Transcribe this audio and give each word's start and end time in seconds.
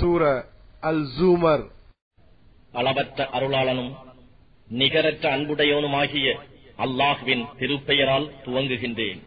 சூர 0.00 0.44
அல் 0.80 1.06
ஜூமர் 1.20 1.64
அளவற்ற 2.72 3.28
அருளாளனும் 3.32 3.94
நிகரற்ற 4.68 5.36
அன்புடையவனுமாகிய 5.36 6.34
அல்லாஹ்வின் 6.78 7.44
திருப்பெயரால் 7.58 8.30
துவங்குகின்றேன். 8.44 9.18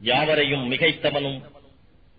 யாவரையும் 0.00 0.72
மிகைத்தவனும் 0.72 1.42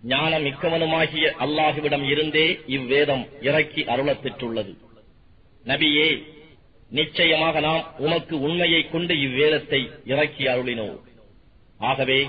ஞானமிக்கவனுமாகிய 0.08 1.32
அல்லாஹுவிடம் 1.40 2.02
இருந்தே 2.02 2.60
இவ்வேதம் 2.66 3.26
இறக்கி 3.40 3.84
அருளப் 3.84 4.22
பெற்றுள்ளது. 4.22 4.76
நபியே 5.64 6.22
நிச்சயமாக 6.90 7.60
நாம் 7.60 7.84
உமக்கு 7.98 8.40
உண்மையைக் 8.40 8.92
கொண்டு 8.92 9.20
இவ்வேதத்தை 9.20 9.90
இறக்கி 10.04 10.44
அருளினோம். 10.44 11.00
ஆகவே 11.78 12.28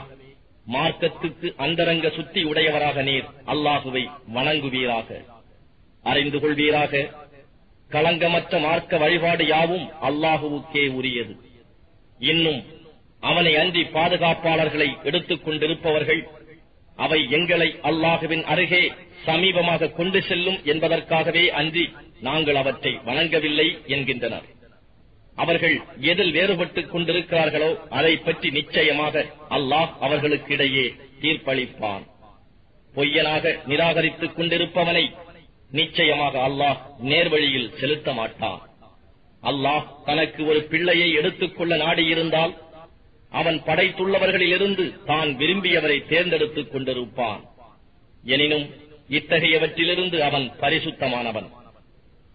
மார்க்கத்துக்கு 0.68 1.54
அந்தரங்க 1.58 2.10
சுத்தி 2.10 2.44
உடையவராக 2.44 3.02
நீர் 3.02 3.24
அல்லாஹுவை 3.48 4.10
வணங்குவீராக. 4.36 5.26
அறிந்து 6.04 6.40
கொள்வீராக. 6.40 7.10
களங்கமற்ற 7.90 8.60
மார்க்க 8.60 8.98
வழிபாடு 8.98 9.46
யாவும் 9.46 9.90
அல்லாஹுவுக்கே 10.02 10.88
உரியது. 10.88 11.36
இன்னும் 12.20 12.64
அவனை 13.20 13.56
அன்றி 13.56 13.82
பாதுகாப்பாளர்களை 13.82 15.04
எடுத்துக் 15.04 15.46
கொண்டிருப்பவர்கள் 15.46 16.28
அவை 16.96 17.32
எங்களை 17.32 17.76
அல்லாஹுவின் 17.84 18.44
அருகே 18.44 18.92
சமீபமாக 19.26 19.92
கொண்டு 19.92 20.24
செல்லும் 20.24 20.64
என்பதற்காகவே 20.64 21.50
அன்றி 21.50 21.94
நாங்கள் 22.22 22.56
அவற்றை 22.56 23.00
வணங்கவில்லை 23.06 23.86
என்கின்றனர். 23.86 24.44
அவர்கள் 25.36 25.82
எதில் 26.00 26.34
வேறுபட்டுக் 26.34 26.92
கொண்டிருக்கிறார்களோ 26.94 27.88
அதை 27.90 28.18
பற்றி 28.18 28.50
நிச்சயமாக 28.50 29.26
அல்லாஹ் 29.50 29.90
அவர்களுக்கிடையே 30.02 30.86
தீர்ப்பளிப்பான். 31.22 32.04
பொய்யனாக 32.96 33.68
நிராகரித்துக் 33.68 34.36
கொண்டிருப்பவனை 34.36 35.16
நிச்சயமாக 35.72 36.40
அல்லாஹ் 36.48 36.78
நேர்வழியில் 37.04 37.74
செலுத்த 37.80 38.14
மாட்டான். 38.14 38.62
அல்லாஹ் 39.44 39.88
தனக்கு 40.06 40.46
ஒரு 40.46 40.64
பிள்ளையை 40.64 41.12
எடுத்துக்கொள்ள 41.12 41.76
நாடியிருந்தால் 41.78 42.54
அவன் 43.30 43.62
படைத்துள்ளவர்களிலிருந்து 43.66 45.04
தான் 45.06 45.30
விரும்பியவரை 45.38 46.08
தேர்ந்தெடுத்துக் 46.08 46.76
கொண்டிருப்பான். 46.76 47.42
எனினும் 48.24 48.68
இத்தகையவற்றிலிருந்து 49.10 50.20
அவன் 50.20 50.52
பரிசுத்தமானவன். 50.60 51.50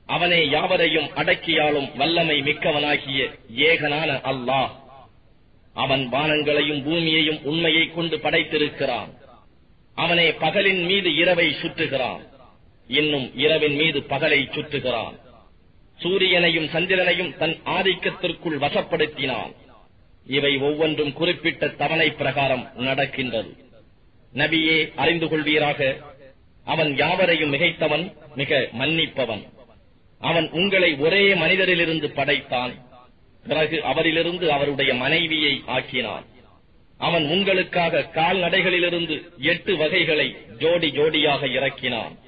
அவனே 0.07 0.49
யாவரையும் 0.49 1.07
அடக்கியாலும் 1.07 1.97
வல்லமை 1.97 2.43
மிக்கவனாகிய 2.43 3.39
ஏகனான 3.57 4.21
அல்லாஹ். 4.25 4.69
அவன் 5.75 6.09
வானங்களையும் 6.13 6.85
பூமியையும் 6.85 7.43
உண்மையைக் 7.43 7.95
கொண்டு 7.95 8.17
படைத்திருக்கிறான். 8.17 9.19
அவனே 9.95 10.31
பகலின் 10.31 10.85
மீது 10.85 11.15
இரவை 11.15 11.55
சுற்றுகிறான். 11.63 12.29
இன்னும் 12.89 13.37
இரவின் 13.37 13.75
மீது 13.75 14.01
பகலை 14.01 14.51
சுற்றுகிறான். 14.51 15.21
சூரியனையும் 16.03 16.69
சந்திரனையும் 16.69 17.37
தன் 17.37 17.61
ஆதிக்கத்திற்குள் 17.65 18.59
வசப்படுத்தினான். 18.59 19.55
இவை 20.27 20.59
ஒவ்வொன்றும் 20.59 21.13
குறிப்பிட்ட 21.13 21.69
தவணை 21.69 22.11
பிரகாரம் 22.11 22.71
நடக்கின்றது. 22.75 23.57
நபியே 24.35 24.95
அறிந்து 24.95 25.27
கொள்வீராக 25.27 25.97
அவன் 26.65 26.97
யாவரையும் 26.97 27.53
மிகைத்தவன் 27.53 28.13
மிக 28.35 28.69
மன்னிப்பவன். 28.79 29.49
அவன் 30.21 30.51
உங்களை 30.51 30.95
ஒரே 30.95 31.35
மனிதரிலிருந்து 31.35 32.11
படைத்தான். 32.11 32.73
பிறகு 33.49 33.77
அவரிலிருந்து 33.77 34.47
அவருடைய 34.47 34.95
மனைவியை 34.95 35.63
ஆக்கினான். 35.67 36.25
அவன் 36.99 37.27
உங்களுக்காக 37.27 38.11
கால்நடைகளிலிருந்து 38.15 39.29
எட்டு 39.39 39.77
வகைகளை 39.77 40.37
ஜோடி 40.59 40.91
ஜோடியாக 40.91 41.47
இறக்கினான். 41.53 42.19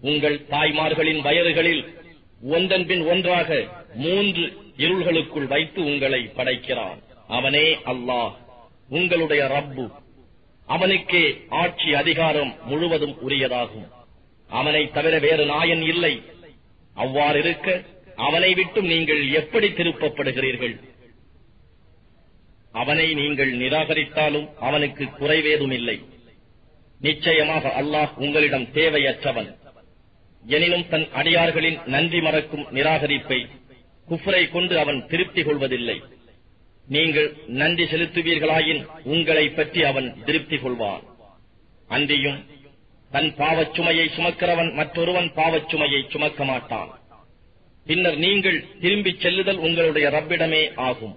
உங்கள் 0.00 0.38
தாய்மார்களின் 0.38 1.20
வயறுகளில் 1.20 1.96
ஒன்றன்பின் 2.42 3.06
ஒன்றாக 3.06 3.66
மூன்று 3.94 4.56
இருள்களுக்குள் 4.76 5.46
வைத்து 5.46 5.84
உங்களை 5.84 6.30
படைக்கிறான். 6.36 7.02
அவனே 7.28 7.74
அல்லாஹ் 7.74 8.32
உங்களுடைய 8.88 9.44
ரப்பு. 9.44 9.90
அவனுக்கே 10.66 11.40
ஆட்சி 11.48 11.94
அதிகாரம் 11.94 12.54
முழுவதும் 12.64 13.16
உரியதாகும். 13.28 13.88
அவனை 14.48 14.90
தவிர 14.90 15.18
வேறு 15.18 15.46
நாயன் 15.46 15.82
இல்லை. 15.82 16.22
அவ்வாறு 17.04 17.38
இருக்க 17.44 17.68
அவனை 18.26 18.50
விட்டும் 18.58 18.88
நீங்கள் 18.92 19.22
எப்படி 19.40 19.68
திருப்பப்படுகிறீர்கள்? 19.78 20.76
அவனை 22.82 23.06
நீங்கள் 23.20 23.52
நிராகரித்தாலும் 23.62 24.48
அவனுக்கு 24.68 25.04
குறைவேதும் 25.20 25.74
இல்லை 25.78 25.96
நிச்சயமாக 27.00 27.72
அல்லாஹ் 27.80 28.12
உங்களிடம் 28.24 28.66
தேவையற்றவன். 28.76 29.50
எனினும் 30.56 30.86
தன் 30.92 31.06
அடியார்களின் 31.20 31.78
நன்றி 31.94 32.20
மறக்கும் 32.26 32.66
நிராகரிப்பை 32.76 33.40
குஃப்ரை 34.08 34.42
கொண்டு 34.54 34.74
அவன் 34.82 35.00
திருப்தி 35.12 35.42
கொள்வதில்லை. 35.48 35.98
நீங்கள் 36.94 37.28
நன்றி 37.60 37.84
செலுத்துவீர்களாயின் 37.92 38.82
உங்களை 39.14 39.46
பற்றி 39.56 39.80
அவன் 39.90 40.08
திருப்தி 40.26 40.56
கொள்வான். 40.56 41.04
அன்றியும் 41.96 42.38
தன் 43.10 43.30
பாவச்சுமையை 43.36 44.06
சுமக்கிறவன் 44.16 44.70
மற்றொருவன் 44.74 45.28
பாவச்சுமையை 45.36 46.00
சுமக்க 46.10 46.44
மாட்டான். 46.44 46.90
பின்னர் 47.86 48.18
நீங்கள் 48.24 48.58
திரும்பிச் 48.80 49.20
செல்லுதல் 49.20 49.60
உங்களுடைய 49.66 50.06
ரப்பிடமே 50.16 50.62
ஆகும். 50.88 51.16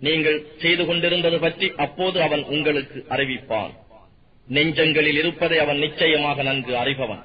நீங்கள் 0.00 0.38
செய்து 0.58 0.86
கொண்டிருந்தது 0.86 1.38
பற்றி 1.38 1.68
அப்போது 1.76 2.18
அவன் 2.22 2.44
உங்களுக்கு 2.54 2.98
அறிவிப்பான். 3.14 3.72
நெஞ்சங்களில் 4.48 5.18
இருப்பதை 5.18 5.58
அவன் 5.58 5.78
நிச்சயமாக 5.78 6.42
நன்கு 6.42 6.72
அறிபவன். 6.74 7.22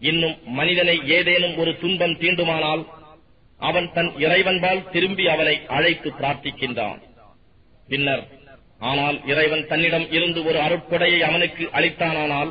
இன்னும் 0.00 0.36
மனிதனை 0.58 0.96
ஏதேனும் 1.08 1.56
ஒரு 1.56 1.72
துன்பம் 1.82 2.16
தீண்டுமானால் 2.18 2.82
அவன் 3.60 3.92
தன் 3.92 4.10
இறைவன்பால் 4.24 4.82
திரும்பி 4.90 5.24
அவனை 5.28 5.56
அழைத்து 5.76 6.08
பிரார்த்திக்கின்றான். 6.20 7.00
பின்னர் 7.88 8.24
ஆனால் 8.90 9.16
இறைவன் 9.26 9.66
தன்னிடம் 9.66 10.06
இருந்து 10.10 10.40
ஒரு 10.44 10.58
அருட்கொடையை 10.58 11.20
அவனுக்கு 11.20 11.64
அளித்தானானால் 11.78 12.50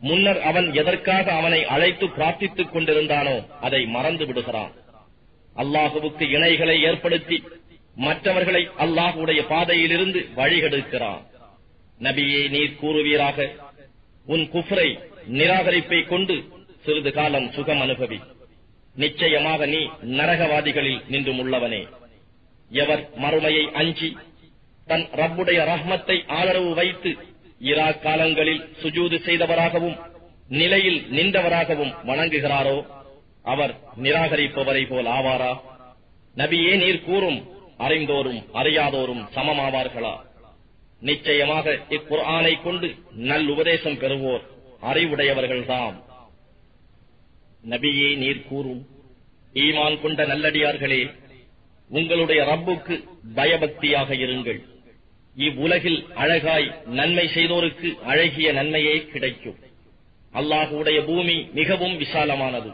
முன்னர் 0.00 0.40
அவன் 0.40 0.72
எதற்காக 0.72 1.32
அவனை 1.32 1.64
அழைத்து 1.64 2.06
பிரார்த்தித்துக் 2.06 2.72
கொண்டிருந்தானோ 2.74 3.46
அதை 3.60 3.86
மறந்து 3.86 4.26
விடுகிறான். 4.26 4.72
அல்லாஹுவுக்கு 5.56 6.24
இணைகளை 6.36 6.80
ஏற்படுத்தி 6.80 7.42
மற்றவர்களை 7.94 8.68
அல்லாஹுடைய 8.78 9.46
பாதையிலிருந்து 9.46 10.28
வழிகெடுக்கிறான். 10.36 11.22
நபியே 12.02 12.48
நீர் 12.50 12.76
கூறுவீராக. 12.82 13.48
உன் 14.26 14.48
குஃப்ரை 14.52 14.98
நிராகரிப்பை 15.32 16.06
கொண்டு 16.06 16.44
சிறிது 16.84 17.12
காலம் 17.12 17.50
சுகம் 17.52 17.80
அனுபவி. 17.80 18.20
நிச்சயமாக 18.94 19.66
நீ 19.66 19.88
நரகவாதிகளில் 20.02 21.00
நின்றும் 21.08 21.38
உள்ளவனே 21.38 21.86
எவர் 22.70 23.10
மறுமையை 23.18 23.70
அஞ்சி 23.70 24.16
தன் 24.86 25.08
ரப்புடைய 25.12 25.60
ரஹ்மத்தை 25.72 26.26
ஆதரவு 26.26 26.74
வைத்து 26.74 27.16
இரா 27.58 27.92
காலங்களில் 27.92 28.68
சுஜூது 28.82 29.22
செய்தவராகவும் 29.24 29.96
நிலையில் 30.48 31.10
நின்றவராகவும் 31.10 31.94
வணங்குகிறாரோ 32.06 32.86
அவர் 33.42 33.74
நிராகரிப்பவரை 34.02 34.88
போல் 34.88 35.06
ஆவாரா? 35.06 35.60
நபியே 36.36 36.76
நீர் 36.76 37.04
கூறும் 37.04 37.48
அறிந்தோரும் 37.78 38.44
அறியாதோரும் 38.54 39.26
சமமாவார்களா? 39.34 40.20
நிச்சயமாக 41.00 41.78
இக்குர்ஆனை 41.88 42.62
கொண்டு 42.62 42.94
நல் 43.14 43.48
உபதேசம் 43.48 43.98
பெறுவோர் 43.98 44.40
அறிவுடையவர்கள்தாம். 44.82 46.02
நபியே 47.68 48.16
நீர் 48.16 48.46
கூறும் 48.48 48.86
ஈமான் 49.54 50.00
கொண்ட 50.00 50.26
நல்லடியார்களே 50.26 51.14
உங்களுடைய 51.88 52.42
ரப்புக்கு 52.42 53.04
பயபக்தியாக 53.34 54.14
இருங்கள். 54.14 54.60
இவ்வுலகில் 55.46 56.00
அழகாய் 56.14 56.68
நன்மை 56.98 57.24
செய்தோருக்கு 57.34 57.88
அழகிய 58.12 58.48
நன்மையே 58.52 58.94
கிடைக்கும். 59.12 59.58
அல்லாஹுடைய 60.34 60.98
பூமி 61.04 61.36
மிகவும் 61.58 61.96
விசாலமானது. 61.96 62.70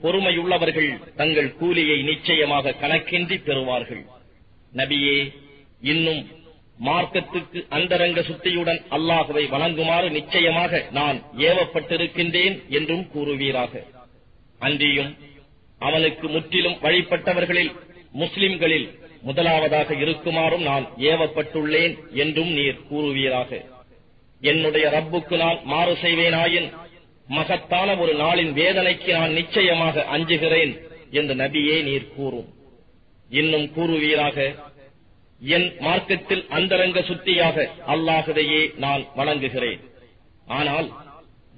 பொறுமையுள்ளவர்கள் 0.00 0.90
தங்கள் 1.20 1.50
கூலியை 1.60 1.98
நிச்சயமாக 2.02 2.74
கணக்கின்றி 2.82 3.36
பெறுவார்கள். 3.46 4.02
நபியே 4.72 5.18
இன்னும் 5.92 6.22
மார்க்கத்துக்கு 6.78 7.58
அந்தரங்க 7.68 8.20
சுத்தியுடன் 8.22 8.80
அல்லாஹுவை 8.96 9.44
வணங்குமாறு 9.54 10.08
நிச்சயமாக 10.10 10.82
நான் 10.98 11.18
ஏவப்பட்டிருக்கின்றேன் 11.48 12.56
என்றும் 12.68 13.04
கூறுவீராக. 13.14 13.72
அன்றியும் 14.58 15.12
அவனுக்கு 15.80 16.28
முற்றிலும் 16.28 16.78
வழிபட்டவர்களில் 16.84 17.72
முஸ்லிம்களில் 18.22 18.86
முதலாவதாக 19.28 19.90
இருக்குமாறும் 20.04 20.64
நான் 20.70 20.84
ஏவப்பட்டுள்ளேன் 21.10 21.94
என்றும் 22.22 22.52
நீர் 22.58 22.82
கூறுவீராக. 22.90 23.50
என்னுடைய 24.50 24.86
ரப்புக்கு 24.96 25.36
நான் 25.44 25.58
மாறு 25.72 25.94
செய்வேனாயின் 26.02 26.68
மகத்தான 27.36 27.88
ஒரு 28.02 28.12
நாளின் 28.24 28.52
வேதனைக்கு 28.58 29.10
நான் 29.18 29.32
நிச்சயமாக 29.32 30.04
அஞ்சுகிறேன் 30.14 30.72
என்று 31.18 31.34
நபியே 31.34 31.76
நீர் 31.88 32.12
கூறும். 32.16 32.48
இன்னும் 33.30 33.66
கூறுவீராக 33.76 34.38
என் 35.40 35.66
மார்க்கத்தில் 35.86 36.44
அந்தரங்க 36.58 37.00
சுத்தியாக 37.00 37.66
அல்லாகதையே 37.94 38.62
நான் 38.84 39.02
வணங்குகிறேன். 39.16 39.80
ஆனால் 40.58 40.88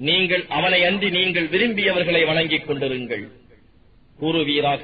நீங்கள் 0.09 0.45
அவனை 0.59 0.81
அன்றி 0.89 1.09
நீங்கள் 1.19 1.49
விரும்பியவர்களை 1.55 2.23
வணங்கிக் 2.27 2.67
கொண்டிருங்கள். 2.69 3.25
கூறுவீராக 4.19 4.83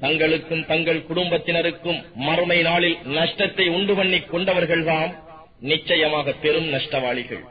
தங்களுக்கும் 0.00 0.66
தங்கள் 0.66 1.04
குடும்பத்தினருக்கும் 1.06 2.04
மறுமை 2.14 2.62
நாளில் 2.62 2.96
நஷ்டத்தை 3.04 3.68
உண்டு 3.68 3.94
பண்ணிக் 3.94 4.34
கொண்டவர்கள்தாம் 4.34 5.14
நிச்சயமாக 5.60 6.32
பெரும் 6.32 6.72
நஷ்டவாளிகள். 6.72 7.44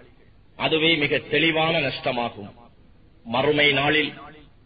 அதுவே 0.55 0.95
மிக 0.95 1.17
தெளிவான 1.17 1.79
நஷ்டமாகும். 1.79 2.53
மறுமை 3.23 3.71
நாளில் 3.71 4.13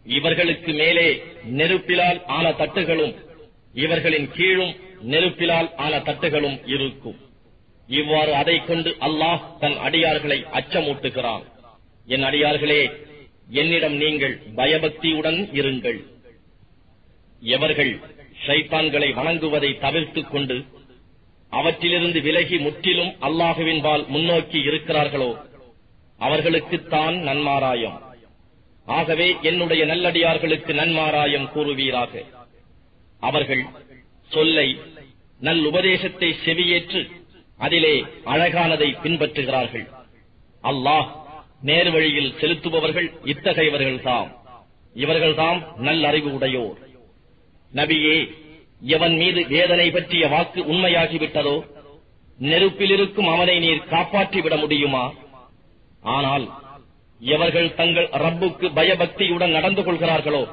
இவர்களுக்கு 0.04 0.72
மேலே 0.72 1.22
நெருப்பிலால் 1.56 2.24
ஆன 2.24 2.50
தட்டுகளும் 2.50 3.14
இவர்களின் 3.74 4.30
கீழும் 4.32 4.76
நெருப்பிலால் 5.10 5.74
ஆன 5.74 5.96
தட்டுகளும் 5.96 6.60
இருக்கும். 6.66 7.16
இவ்வாறு 7.86 8.34
அதைக் 8.34 8.66
கொண்டு 8.66 8.96
அல்லாஹ் 9.00 9.58
தன் 9.60 9.76
அடியார்களை 9.76 10.44
அச்சமூட்டுகிறான். 10.52 11.42
என் 12.06 12.22
அடியார்களே 12.22 12.90
என்னிடம் 13.50 13.94
நீங்கள் 13.94 14.40
பயபக்தியுடன் 14.54 15.48
இருங்கள். 15.52 16.04
எவர்கள் 17.40 18.00
ஷைத்தான்களை 18.46 19.14
வணங்குவதை 19.14 19.78
தவிர்த்துக் 19.78 20.30
கொண்டு 20.30 20.64
அவற்றிலிருந்து 21.50 22.20
விலகி 22.20 22.58
முற்றிலும் 22.58 23.08
அல்லாஹுவின்பால் 23.08 24.06
முன்னோக்கி 24.06 24.58
இருக்கிறார்களோ 24.58 25.46
அவர்களுக்குத்தான் 26.18 27.18
நன்மாராயம். 27.18 28.02
ஆகவே 28.84 29.36
என்னுடைய 29.42 29.86
நல்லடியார்களுக்கு 29.86 30.74
நன்மாராயம் 30.74 31.50
கூறுவீராக. 31.54 32.24
அவர்கள் 33.20 33.66
சொல்லை 34.28 34.78
நல் 35.40 35.64
உபதேசத்தை 35.64 36.34
செவியேற்று 36.44 37.10
அதிலே 37.56 38.04
அழகானதை 38.24 38.96
பின்பற்றுகிறார்கள். 39.02 39.88
அல்லாஹ் 40.62 41.08
நேர்வழியில் 41.64 42.34
செலுத்துபவர்கள் 42.40 43.12
இத்தகையவர்கள்தாம். 43.24 44.36
இவர்கள்தாம் 44.94 45.76
நல்லறிவு 45.76 46.34
உடையோர். 46.34 46.87
நபியே 47.74 48.28
எவன் 48.80 49.16
மீது 49.16 49.46
வேதனை 49.46 49.90
பற்றிய 49.90 50.28
வாக்கு 50.28 50.60
உண்மையாகிவிட்டதோ 50.62 51.56
நெருப்பில் 52.38 52.90
இருக்கும் 52.90 53.28
அவனை 53.28 53.58
நீர் 53.58 53.88
காப்பாற்றிவிட 53.90 54.56
முடியுமா? 54.58 55.12
ஆனால் 56.00 56.52
எவர்கள் 57.20 57.74
தங்கள் 57.74 58.08
ரப்புக்கு 58.24 58.66
பயபக்தியுடன் 58.74 59.50
நடந்து 59.50 59.82
கொள்கிறார்களோ 59.82 60.48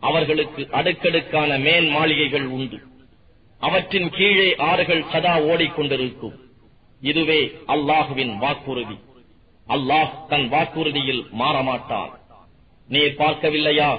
அவர்களுக்கு 0.00 0.68
அடுக்கடுக்கான 0.70 1.58
மேன் 1.58 1.88
மாளிகைகள் 1.88 2.46
உண்டு. 2.46 2.78
அவற்றின் 3.60 4.10
கீழே 4.10 4.56
ஆறுகள் 4.56 5.04
சதா 5.12 5.40
ஓடிக்கொண்டிருக்கும். 5.40 6.36
இதுவே 7.00 7.52
அல்லாஹுவின் 7.66 8.38
வாக்குறுதி. 8.38 8.98
அல்லாஹ் 9.68 10.10
தன் 10.28 10.48
வாக்குறுதியில் 10.48 11.22
மாறமாட்டான். 11.38 12.10
நீர் 12.88 13.18
பார்க்கவில்லையா? 13.18 13.90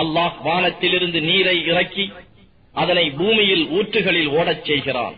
அல்லாஹ் 0.00 0.36
வானத்திலிருந்து 0.46 1.20
நீரை 1.30 1.56
இறக்கி 1.70 2.06
அதனை 2.82 3.04
பூமியில் 3.20 3.64
ஊற்றுகளில் 3.78 4.30
ஓடச் 4.38 4.64
செய்கிறான். 4.68 5.16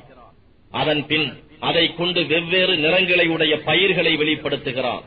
அதன் 0.80 1.02
பின் 1.06 1.28
அதை 1.68 1.84
கொண்டு 1.94 2.20
வெவ்வேறு 2.26 2.74
நிறங்களை 2.84 3.26
உடைய 3.34 3.54
பயிர்களை 3.68 4.12
வெளிப்படுத்துகிறான். 4.16 5.04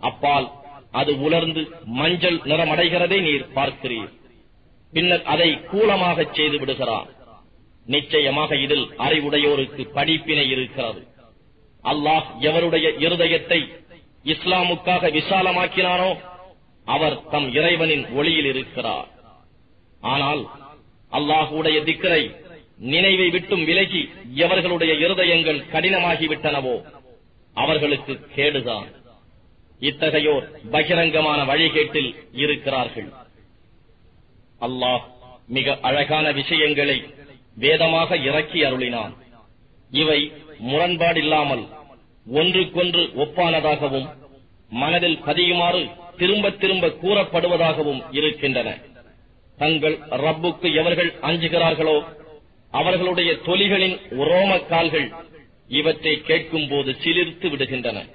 அப்பால் 0.00 0.48
அது 1.00 1.12
உலர்ந்து 1.26 1.62
மஞ்சள் 2.00 2.38
நிறமடைகிறதை 2.50 3.18
நீர் 3.28 3.46
பார்க்கிறீர். 3.56 4.12
பின்னர் 4.92 5.24
அதை 5.32 5.50
கூலமாக 5.70 6.26
செய்து 6.36 6.58
விடுகிறான். 6.58 7.08
நிச்சயமாக 7.86 8.50
இதில் 8.64 8.86
அறிவுடையோருக்கு 9.06 9.82
படிப்பினை 9.96 10.46
இருக்கிறது. 10.54 11.00
அல்லாஹ் 11.84 12.26
எவருடைய 12.48 12.86
இருதயத்தை 13.06 13.60
இஸ்லாமுக்காக 14.34 15.10
விசாலமாக்கினானோ 15.18 16.10
அவர் 16.94 17.16
தம் 17.32 17.48
இறைவனின் 17.58 18.04
ஒளியில் 18.18 18.48
இருக்கிறார். 18.52 19.08
ஆனால் 20.12 20.42
அல்லாஹுடைய 21.18 21.78
திக்கரை 21.88 22.22
நினைவை 22.92 23.26
விட்டும் 23.34 23.64
விலகி 23.68 24.02
எவர்களுடைய 24.44 24.92
இருதயங்கள் 25.04 25.60
கடினமாகிவிட்டனவோ 25.72 26.76
அவர்களுக்கு 27.56 28.14
கேடுதான். 28.36 28.88
இத்தகையோர் 29.88 30.46
பகிரங்கமான 30.74 31.40
வழிகேட்டில் 31.50 32.10
இருக்கிறார்கள். 32.42 33.10
அல்லாஹ் 34.66 35.04
மிக 35.56 35.76
அழகான 35.88 36.26
விஷயங்களை 36.40 36.98
வேதமாக 37.64 38.16
இறக்கி 38.28 38.60
அருளினான். 38.68 39.14
இவை 39.90 40.20
முரண்பாடில்லாமல் 40.70 41.64
ஒன்றுக்கொன்று 42.26 43.02
ஒப்பானதாகவும் 43.24 44.08
மனதில் 44.80 45.18
பதியுமாறு 45.26 45.82
திரும்ப 46.18 46.50
திரும்ப 46.50 46.86
கூறப்படுவதாகவும் 46.86 48.02
இருக்கின்றன. 48.10 48.78
தங்கள் 49.56 49.98
ரப்புக்கு 49.98 50.74
எவர்கள் 50.74 51.14
அஞ்சுகிறார்களோ 51.22 52.04
அவர்களுடைய 52.70 53.32
தொலிகளின் 53.32 53.98
உரோமக் 54.10 54.66
கால்கள் 54.66 55.10
இவற்றை 55.68 56.20
கேட்கும் 56.20 56.68
போது 56.68 56.96
சிலிர்த்து 57.04 57.48
விடுகின்றன. 57.48 58.08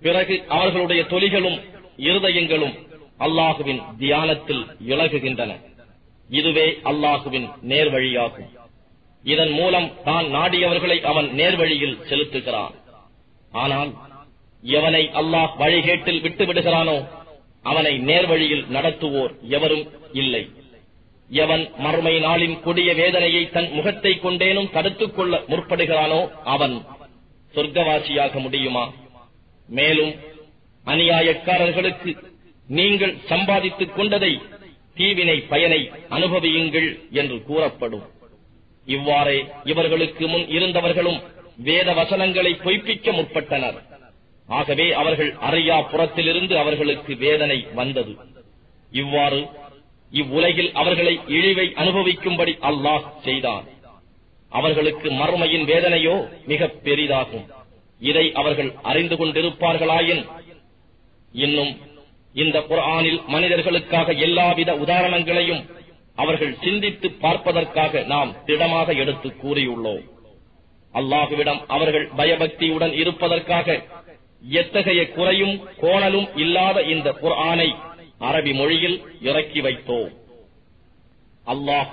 பிறகு 0.00 0.44
அவர்களுடைய 0.48 1.02
தொலிகளும் 1.02 1.60
இருதயங்களும் 1.96 2.78
அல்லாஹுவின் 3.18 3.82
தியானத்தில் 3.98 4.66
இழகுகின்றன. 4.88 5.60
இதுவே 6.30 6.78
அல்லாஹுவின் 6.84 7.50
நேர்வழியாகும். 7.68 8.50
இதன் 9.22 9.50
மூலம் 9.50 9.90
தான் 10.04 10.24
நாடியவர்களை 10.24 11.00
அவன் 11.00 11.26
நேர்வழியில் 11.26 11.98
செலுத்துகிறான். 12.08 12.74
ஆனால் 13.50 13.92
எவனை 14.64 15.10
அல்லாஹ் 15.10 15.56
வழிகேட்டில் 15.58 16.20
விட்டு 16.20 16.46
விடுகிறானோ 16.46 17.20
அவனை 17.62 17.98
நேர்வழியில் 17.98 18.64
நடத்துவோர் 18.72 19.38
எவரும் 19.48 19.90
இல்லை. 20.12 20.50
எவன் 21.30 21.70
மறுமை 21.78 22.22
நாளின் 22.22 22.60
கொடிய 22.60 22.94
வேதனையை 22.94 23.50
தன் 23.50 23.72
முகத்தை 23.72 24.20
கொண்டேனும் 24.20 24.70
தடுத்துக் 24.70 25.16
கொள்ள 25.16 25.42
முற்படுகிறானோ 25.48 26.30
அவன். 26.44 26.86
சொர்க்கவாசியாக 27.54 28.40
முடியுமா? 28.40 28.92
மேலும் 29.68 30.14
அநியாயக்காரர்களுக்கு 30.86 32.16
நீங்கள் 32.66 33.16
சம்பாதித்துக் 33.26 33.96
கொண்டதை 33.96 34.40
தீவினை 34.94 35.40
பயனை 35.40 35.90
அனுபவியுங்கள் 36.10 37.10
என்று 37.10 37.42
கூறப்படும். 37.42 38.02
இவ்வாறே 38.86 39.46
இவர்களுக்கு 39.64 40.28
முன் 40.28 40.46
இருந்தவர்களும் 40.46 41.22
வேத 41.56 41.92
வசனங்களை 41.92 42.52
பொய்ப்பிக்க 42.52 43.12
முற்பட்டனர். 43.12 43.91
ஆகவே 44.52 44.92
அவர்கள் 44.92 45.32
அறையா 45.32 45.84
புறத்திலிருந்து 45.90 46.56
அவர்களுக்கு 46.56 47.16
வேதனை 47.16 47.66
வந்தது. 47.74 48.16
இவ்வாறு 48.90 49.46
இவ்வுலகில் 50.10 50.72
அவர்களை 50.72 51.20
இழிவை 51.26 51.72
அனுபவிக்கும்படி 51.76 52.58
அல்லாஹ் 52.62 53.02
செய்தான். 53.22 53.64
அவர்களுக்கு 54.48 55.10
மறுமையின் 55.10 55.64
வேதனையோ 55.64 56.28
மிகப் 56.46 56.80
பெரிதாகும். 56.84 57.46
இதை 58.00 58.32
அவர்கள் 58.32 58.74
அறிந்து 58.82 59.16
கொண்டிருப்பார்களாயின் 59.16 60.26
இன்னும் 61.32 61.76
இந்த 62.34 62.60
குர்ஆனில் 62.60 63.22
மனிதர்களுக்காக 63.26 64.12
எல்லாவித 64.12 64.74
உதாரணங்களையும் 64.74 65.70
அவர்கள் 66.16 66.56
சிந்தித்து 66.62 67.10
பார்ப்பதற்காக 67.10 68.02
நாம் 68.02 68.34
திடமாக 68.46 68.92
எடுத்து 68.92 69.28
கூறியுள்ளோம். 69.28 70.10
அல்லாஹுவிடம் 70.94 71.64
அவர்கள் 71.66 72.10
பயபக்தியுடன் 72.16 72.92
இருப்பதற்காக 72.92 73.82
எத்தகைய 74.50 75.10
குறையும் 75.10 75.68
கோணலும் 75.80 76.38
இல்லாத 76.38 76.82
இந்த 76.82 77.12
குர்ஆனை 77.12 77.74
அரபி 78.20 78.54
மொழியில் 78.54 79.02
இறக்கி 79.20 79.60
வைத்தோம். 79.60 80.12
அல்லாஹ் 81.46 81.88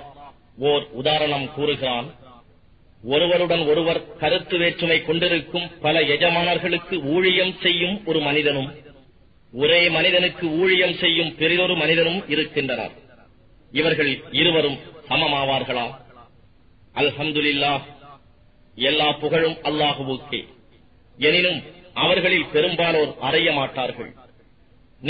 ஓர் 0.58 0.86
உதாரணம் 0.90 1.54
கூறுகிறான். 1.54 2.14
ஒருவருடன் 3.04 3.66
ஒருவர் 3.66 4.16
கருத்து 4.16 4.58
வேற்றுமை 4.58 5.02
கொண்டிருக்கும் 5.02 5.70
பல 5.80 6.00
எஜமானர்களுக்கு 6.00 7.04
ஊழியம் 7.04 7.54
செய்யும் 7.62 8.06
ஒரு 8.06 8.20
மனிதனும் 8.20 8.74
ஒரே 9.52 9.88
மனிதனுக்கு 9.88 10.50
ஊழியம் 10.50 10.94
செய்யும் 10.94 11.36
பெரிதொரு 11.36 11.76
மனிதனும் 11.76 12.28
இருக்கின்றனர். 12.28 12.90
இவர்கள் 13.72 14.22
இருவரும் 14.32 14.78
சமமாவார்களா? 15.08 15.98
அல்ஹம்துல்லா 16.94 17.80
எல்லா 18.74 19.12
புகழும் 19.12 19.56
அல்லாஹுவுக்கே. 19.62 20.46
எனினும் 21.18 21.62
அவர்களில் 22.04 22.50
பெரும்பாலோர் 22.54 23.12
அறைய 23.28 23.48
மாட்டார்கள். 23.58 24.10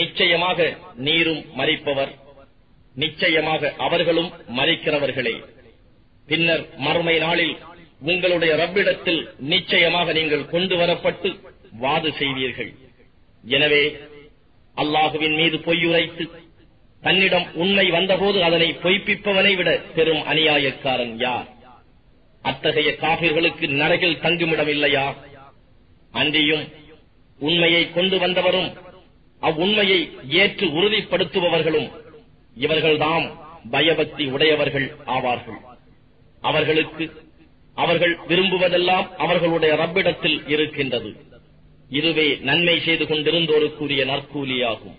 நிச்சயமாக 0.00 0.58
நீரும் 1.06 1.42
மறிப்பவர். 1.58 2.12
நிச்சயமாக 3.02 3.72
அவர்களும் 3.86 4.30
மறிக்கிறவர்களே. 4.58 5.34
பின்னர் 6.28 6.64
மறுமை 6.86 7.16
நாளில் 7.24 7.54
உங்களுடைய 8.10 8.52
ரப்பிடத்தில் 8.62 9.22
நிச்சயமாக 9.52 10.12
நீங்கள் 10.18 10.50
கொண்டு 10.52 10.74
வரப்பட்டு 10.80 11.30
வாது 11.84 12.10
செய்வீர்கள். 12.20 12.70
எனவே 13.56 13.84
அல்லாஹுவின் 14.76 15.36
மீது 15.40 15.56
பொய்யுரைத்து 15.66 16.24
தன்னிடம் 17.02 17.46
உண்மை 17.62 17.84
வந்தபோது 17.96 18.38
அதனை 18.48 18.68
பொய்ப்பிப்பவனை 18.82 19.52
விட 19.58 19.70
பெரும் 19.96 20.22
அநியாயக்காரன் 20.32 21.14
யார்? 21.24 21.48
அத்தகைய 22.44 22.90
காவிர்களுக்கு 23.02 23.66
நரகில் 23.80 24.20
தங்குமிடம் 24.24 24.70
இல்லையா 24.74 25.06
அன்றியும் 26.12 26.64
உண்மையை 27.38 27.92
கொண்டு 27.92 28.18
வந்தவரும் 28.18 28.70
அவ்வுண்மையை 29.42 29.98
ஏற்று 30.28 30.66
உறுதிப்படுத்துபவர்களும் 30.66 31.88
இவர்கள்தாம் 32.58 33.26
பயபக்தி 33.70 34.24
உடையவர்கள் 34.26 34.96
ஆவார்கள். 35.06 35.60
அவர்களுக்கு 36.40 37.10
அவர்கள் 37.74 38.18
விரும்புவதெல்லாம் 38.28 39.06
அவர்களுடைய 39.16 39.74
ரப்பிடத்தில் 39.74 40.48
இருக்கின்றது. 40.48 41.16
இதுவே 41.90 42.38
நன்மை 42.40 42.80
செய்து 42.80 43.04
கொண்டிருந்தோருக்குரிய 43.04 44.04
நற்கூலியாகும். 44.04 44.98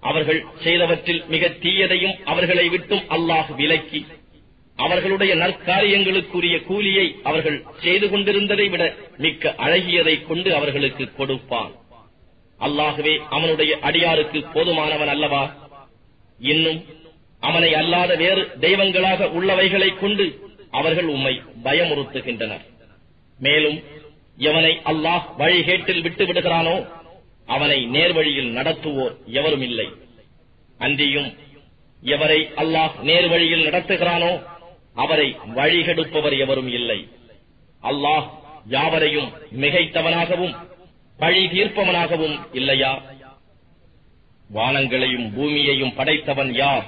அவர்கள் 0.00 0.44
செய்தவற்றில் 0.62 1.24
மிக 1.28 1.48
தீயதையும் 1.48 2.16
அவர்களை 2.24 2.68
விட்டும் 2.68 3.04
அல்லாஹ் 3.10 3.54
விலக்கி 3.54 4.06
அவர்களுடைய 4.78 5.32
நற்காரியங்களுக்குரிய 5.34 6.56
கூலியை 6.64 7.06
அவர்கள் 7.22 7.58
செய்து 7.82 8.06
கொண்டிருந்ததை 8.10 8.68
விட 8.68 8.84
மிக்க 9.18 9.54
அழகியதை 9.58 10.14
கொண்டு 10.26 10.54
அவர்களுக்கு 10.54 11.04
கொடுப்பான். 11.12 11.72
அல்லாகவே 12.60 13.14
அவனுடைய 13.28 13.72
அடியாருக்கு 13.82 14.40
போதுமானவன் 14.54 15.12
அல்லவா? 15.14 15.44
இன்னும் 16.40 16.80
அவனை 17.40 17.74
அல்லாத 17.74 18.14
வேறு 18.14 18.42
தெய்வங்களாக 18.60 19.26
உள்ளவைகளை 19.26 19.98
கொண்டு 19.98 20.26
அவர்கள் 20.70 21.06
உம்மை 21.06 21.34
பயமுறுத்துகின்றனர். 21.64 22.64
மேலும் 23.38 23.78
எவனை 24.38 24.72
அல்லாஹ் 24.84 25.24
வழிகேட்டில் 25.38 26.02
விட்டு 26.02 26.24
விடுகிறானோ 26.26 26.76
அவனை 27.46 27.78
நேர்வழியில் 27.86 28.50
நடத்துவோர் 28.58 29.14
எவரும் 29.26 29.60
இல்லை 29.60 29.88
அன்றியும் 30.80 31.30
எவரை 32.02 32.40
அல்லாஹ் 32.62 32.94
நேர்வழியில் 33.02 33.66
நடத்துகிறானோ 33.68 34.32
அவரை 34.96 35.28
வழிகெடுப்பவர் 35.56 36.36
எவரும் 36.44 36.70
இல்லை. 36.78 36.98
அல்லாஹ் 37.82 38.26
யாவரையும் 38.74 39.28
மிகைத்தவனாகவும் 39.62 40.54
பழி 41.18 41.42
தீர்ப்பவனாகவும் 41.54 42.36
இல்லையா? 42.58 42.92
வானங்களையும் 44.50 45.26
பூமியையும் 45.34 45.94
படைத்தவன் 45.98 46.52
யார் 46.62 46.86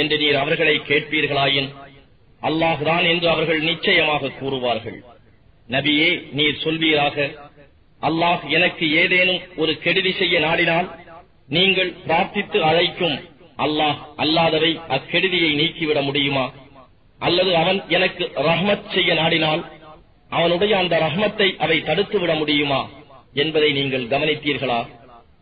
என்று 0.00 0.16
நீர் 0.22 0.38
அவர்களை 0.42 0.76
கேட்பீர்களாயின்? 0.88 1.70
அல்லாஹ்தான் 2.42 3.06
என்று 3.12 3.28
அவர்கள் 3.34 3.60
நிச்சயமாக 3.70 4.32
கூறுவார்கள். 4.40 4.98
நபியே 5.68 6.10
நீர் 6.38 6.62
சொல்வீராக 6.64 7.16
அல்லாஹ் 8.02 8.42
எனக்கு 8.56 8.86
ஏதேனும் 9.02 9.40
ஒரு 9.56 9.72
கெடுதி 9.84 10.12
செய்ய 10.20 10.34
நாடினால் 10.46 10.88
நீங்கள் 11.56 11.90
பிரார்த்தித்து 12.06 12.58
அழைக்கும் 12.70 13.16
அல்லாஹ் 13.66 13.98
அல்லாதவை 14.24 14.72
அக்கெடுதியை 14.96 15.50
நீக்கிவிட 15.60 16.00
முடியுமா? 16.08 16.46
அல்லது 17.18 17.56
அவன் 17.56 17.82
எனக்கு 17.88 18.30
ரஹ்மத் 18.36 18.92
செய்ய 18.94 19.14
நாடினால் 19.14 19.62
அவனுடைய 20.28 20.76
அந்த 20.76 20.98
ரஹ்மத்தை 20.98 21.56
அவை 21.56 21.80
தடுத்துவிட 21.80 22.36
முடியுமா 22.36 22.88
என்பதை 23.34 23.72
நீங்கள் 23.72 24.06
கவனித்தீர்களா? 24.06 24.86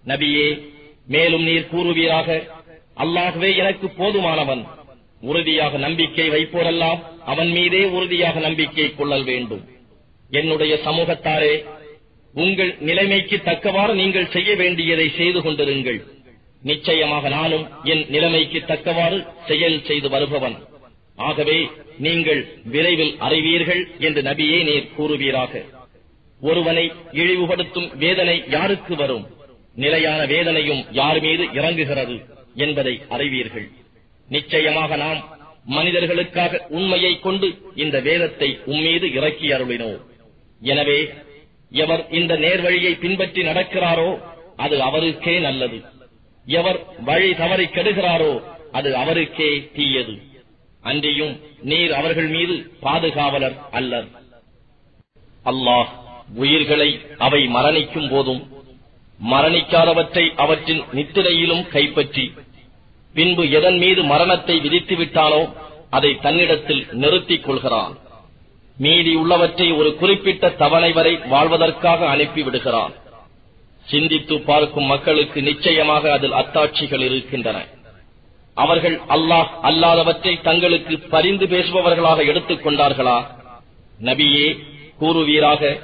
நபியே 0.06 0.68
மேலும் 1.06 1.42
நீர் 1.42 1.68
கூறுவீராக 1.73 2.49
அல்லாகவே 2.97 3.56
எனக்கு 3.56 3.87
போதுமானவன். 3.99 4.62
உறுதியாக 5.21 5.76
நம்பிக்கை 5.76 6.30
வைப்போரெல்லாம் 6.30 7.00
அவன் 7.25 7.49
மீதே 7.49 7.85
உறுதியாக 7.85 8.40
நம்பிக்கை 8.40 8.95
கொள்ளல் 8.95 9.25
வேண்டும். 9.25 9.68
என்னுடைய 10.30 10.78
சமூகத்தாரே 10.85 11.64
உங்கள் 12.35 12.76
நிலைமைக்கு 12.80 13.42
தக்கவாறு 13.42 13.95
நீங்கள் 13.95 14.30
செய்ய 14.30 14.54
வேண்டியதை 14.54 15.09
செய்து 15.16 15.40
கொண்டிருங்கள். 15.40 16.00
நிச்சயமாக 16.62 17.28
நானும் 17.28 17.68
என் 17.85 18.04
நிலைமைக்கு 18.09 18.64
தக்கவாறு 18.64 19.26
செயல் 19.47 19.85
செய்து 19.85 20.09
வருபவன். 20.09 20.56
ஆகவே 21.18 21.58
நீங்கள் 21.99 22.40
விரைவில் 22.75 23.14
அறிவீர்கள் 23.18 23.82
என்று 23.99 24.23
நபியே 24.23 24.58
நீர் 24.68 24.90
கூறுவீராக. 24.96 25.62
ஒருவனை 26.40 26.85
இழிவுபடுத்தும் 27.12 27.88
வேதனை 27.96 28.37
யாருக்கு 28.49 28.96
வரும்? 28.96 29.25
நிலையான 29.75 30.20
வேதனையும் 30.25 30.82
யார் 30.90 31.20
மீது 31.20 31.44
இறங்குகிறது 31.58 32.16
என்பதை 32.64 32.94
அறிவீர்கள். 33.08 33.68
நிச்சயமாக 34.28 34.96
நாம் 34.96 35.20
மனிதர்களுக்காக 35.76 36.61
உண்மையை 36.78 37.12
கொண்டு 37.18 37.49
இந்த 37.75 37.96
வேதத்தை 38.00 38.49
உம்மீது 38.66 39.06
இறக்கி 39.18 39.49
அருளினோம் 39.52 40.00
எனவே 40.62 41.00
எவர் 41.73 42.02
இந்த 42.11 42.32
நேர்வழியை 42.37 42.92
பின்பற்றி 42.99 43.42
நடக்கிறாரோ 43.42 44.11
அது 44.56 44.76
அவருக்கே 44.82 45.35
நல்லது. 45.38 45.78
எவர் 46.46 46.78
வழி 47.08 47.30
தவறி 47.35 47.64
கெடுகிறாரோ 47.64 48.32
அது 48.73 48.96
அவருக்கே 48.96 49.50
தீயது. 49.76 50.14
அன்றியும் 50.90 51.34
நீர் 51.70 51.92
அவர்கள் 51.98 52.28
மீது 52.36 52.56
பாதுகாவலர் 52.84 53.56
அல்லர். 53.78 54.08
அல்லாஹ் 55.44 55.90
உயிர்களை 56.42 56.90
அவை 57.26 57.42
மரணிக்கும் 57.56 58.08
போதும் 58.12 58.42
மரணிக்காதவற்றை 59.32 60.24
அவற்றின் 60.44 60.82
நித்திரையிலும் 60.96 61.64
கைப்பற்றி 61.74 62.24
பின்பு 63.14 63.44
எதன் 63.58 63.78
மீது 63.82 64.00
மரணத்தை 64.12 64.56
விதித்து 64.64 64.94
விட்டாலோ 65.00 65.42
அதை 65.96 66.10
தன்னிடத்தில் 66.24 66.82
நிறுத்திக் 67.02 67.44
கொள்கிறான். 67.46 67.94
மீதி 68.84 69.12
உள்ளவற்றை 69.20 69.68
ஒரு 69.80 69.90
குறிப்பிட்ட 70.00 70.50
தவணை 70.62 70.90
வரை 70.98 71.12
வாழ்வதற்காக 71.32 72.08
அனுப்பிவிடுகிறான் 72.14 72.94
சிந்தித்து 73.86 74.36
பார்க்கும் 74.50 74.90
மக்களுக்கு 74.92 75.38
நிச்சயமாக 75.48 76.12
அதில் 76.16 76.38
அத்தாட்சிகள் 76.40 77.04
இருக்கின்றன. 77.08 77.58
அவர்கள் 78.56 79.00
அல்லாஹ் 79.08 79.46
அல்லாதவற்றை 79.62 80.40
தங்களுக்கு 80.40 80.98
பரிந்து 80.98 81.46
பேசுபவர்களாக 81.46 82.26
எடுத்துக் 82.26 82.66
கொண்டார்களா? 82.66 83.26
நபியே 84.02 84.58
கூறுவீராக 85.00 85.80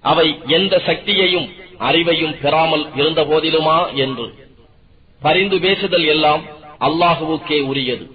அவை 0.00 0.38
எந்த 0.46 0.82
சக்தியையும் 0.86 1.48
அறிவையும் 1.80 2.40
பெறாமல் 2.40 2.86
இருந்த 2.94 3.24
போதிலுமா 3.24 3.94
என்று. 3.94 4.34
பரிந்து 5.22 5.60
பேசுதல் 5.60 6.04
எல்லாம் 6.04 6.42
அல்லாஹுவுக்கே 6.80 7.60
உரியது. 7.60 8.10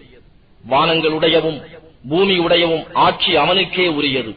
வானங்களுடையவும் 0.70 1.62
பூமி 2.10 2.40
உடையவும் 2.40 2.86
ஆட்சி 2.94 3.36
அவனுக்கே 3.36 3.88
உரியது. 3.88 4.36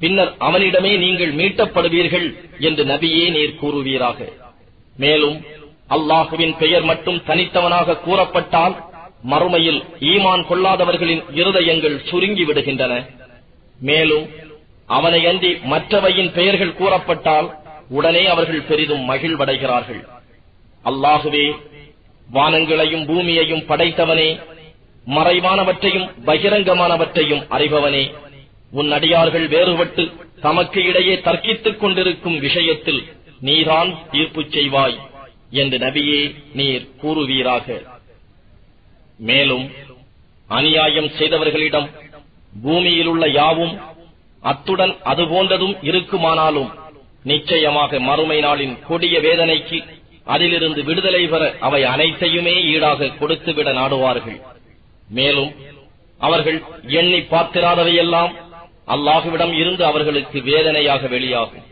பின்னர் 0.00 0.34
அவனிடமே 0.38 0.96
நீங்கள் 0.96 1.34
மீட்டப்படுவீர்கள் 1.34 2.34
என்று 2.58 2.84
நபியே 2.84 3.30
நீர் 3.30 3.58
கூறுவீராக. 3.62 4.32
மேலும் 4.96 5.44
அல்லாஹுவின் 5.88 6.54
பெயர் 6.58 6.82
மட்டும் 6.82 7.22
தனித்தவனாக 7.26 7.98
கூறப்பட்டால் 8.00 8.74
மறுமையில் 9.30 9.80
ஈமான் 10.00 10.44
கொள்ளாதவர்களின் 10.48 11.22
இருதயங்கள் 11.34 11.96
சுருங்கி 12.08 12.44
விடுகின்றன. 12.44 12.92
மேலும் 13.80 14.28
அவனை 14.86 15.26
அன்றி 15.26 15.50
மற்றவையின் 15.72 16.32
பெயர்கள் 16.32 16.76
கூறப்பட்டால் 16.76 17.48
உடனே 17.88 18.26
அவர்கள் 18.26 18.62
பெரிதும் 18.62 19.10
மகிழ்வடைகிறார்கள். 19.10 20.02
அல்லாகுவே 20.84 21.46
வானங்களையும் 22.34 23.06
பூமியையும் 23.06 23.66
படைத்தவனே 23.70 24.40
மறைவானவற்றையும் 25.06 26.08
பகிரங்கமானவற்றையும் 26.26 27.46
அறிபவனே 27.50 28.04
உன் 28.72 28.92
அடியார்கள் 28.92 29.48
வேறுபட்டு 29.48 30.12
தமக்கு 30.40 30.82
இடையே 30.84 31.14
தர்க்கித்துக் 31.16 31.76
கொண்டிருக்கும் 31.76 32.38
விஷயத்தில் 32.38 33.02
நீதான் 33.40 33.98
தீர்ப்பு 34.10 34.42
செய்வாய். 34.42 34.96
என்று 35.58 35.76
நபியே 35.78 36.20
நீர் 36.58 36.84
கூறுவீராக. 37.02 37.66
மேலும் 39.28 39.66
அநியாயம் 40.48 41.10
செய்தவர்களிடம் 41.18 41.88
பூமியில் 42.62 43.10
உள்ள 43.12 43.24
யாவும் 43.40 43.74
அத்துடன் 44.42 44.94
அது 45.10 45.24
போன்றதும் 45.32 45.74
இருக்குமானாலும் 45.88 46.70
நிச்சயமாக 47.30 48.00
மறுமை 48.08 48.38
நாளின் 48.44 48.74
கொடிய 48.88 49.16
வேதனைக்கு 49.26 49.78
அதிலிருந்து 50.34 50.80
விடுதலை 50.88 51.22
பெற 51.26 51.42
அவை 51.66 51.82
அனைத்தையுமே 51.92 52.54
ஈடாக 52.72 53.10
கொடுத்துவிட 53.20 53.68
நாடுவார்கள். 53.78 54.38
மேலும் 55.18 55.52
அவர்கள் 56.20 56.58
எண்ணி 57.00 57.20
பார்த்திராதவையெல்லாம் 57.32 58.32
அல்லாஹுவிடம் 58.94 59.54
இருந்து 59.60 59.82
அவர்களுக்கு 59.90 60.38
வேதனையாக 60.50 61.08
வெளியாகும். 61.14 61.66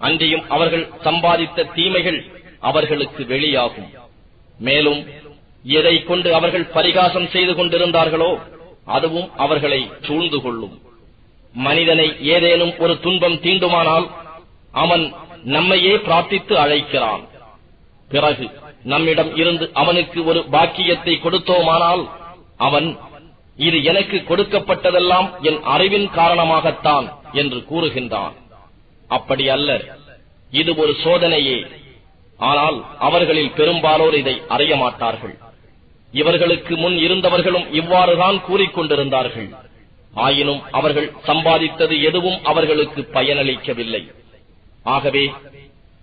அன்றியும் 0.00 0.44
அவர்கள் 0.48 0.84
சம்பாதித்த 1.06 1.68
தீமைகள் 1.74 2.20
அவர்களுக்கு 2.68 3.22
வெளியாகும். 3.26 3.90
மேலும் 4.58 5.00
எதை 5.78 5.94
கொண்டு 6.02 6.28
அவர்கள் 6.34 6.72
பரிகாசம் 6.76 7.28
செய்து 7.28 7.52
கொண்டிருந்தார்களோ 7.52 8.30
அதுவும் 8.96 9.28
அவர்களை 9.36 9.80
சூழ்ந்து 10.06 10.38
கொள்ளும். 10.42 10.74
மனிதனை 11.54 12.08
ஏதேனும் 12.34 12.74
ஒரு 12.78 12.94
துன்பம் 13.04 13.38
தீண்டுமானால் 13.44 14.06
அவன் 14.84 15.04
நம்மையே 15.54 15.94
பிரார்த்தித்து 15.96 16.54
அழைக்கிறான். 16.54 17.22
பிறகு 18.08 18.46
நம்மிடம் 18.82 19.36
இருந்து 19.36 19.64
அவனுக்கு 19.82 20.20
ஒரு 20.24 20.40
பாக்கியத்தை 20.54 21.14
கொடுத்தோமானால் 21.22 22.02
அவன் 22.66 22.88
இது 23.56 23.78
எனக்கு 23.90 24.16
கொடுக்கப்பட்டதெல்லாம் 24.28 25.28
என் 25.48 25.60
அறிவின் 25.74 26.08
காரணமாகத்தான் 26.18 27.06
என்று 27.32 27.58
கூறுகின்றான். 27.70 28.34
அப்படி 29.08 29.44
அல்ல 29.48 29.70
இது 30.60 30.70
ஒரு 30.82 30.92
சோதனையே. 31.04 31.58
ஆனால் 32.48 32.78
அவர்களில் 32.98 33.54
பெரும்பாலோர் 33.58 34.16
இதை 34.20 34.34
அறிய 34.54 34.72
மாட்டார்கள். 34.76 35.34
இவர்களுக்கு 36.14 36.76
முன் 36.76 36.96
இருந்தவர்களும் 37.06 37.66
இவ்வாறுதான் 37.80 38.38
கூறிக்கொண்டிருந்தார்கள் 38.48 39.50
ஆயினும் 40.26 40.62
அவர்கள் 40.78 41.08
சம்பாதித்தது 41.26 41.96
எதுவும் 42.08 42.38
அவர்களுக்கு 42.44 43.00
பயனளிக்கவில்லை. 43.16 44.02
ஆகவே 44.94 45.24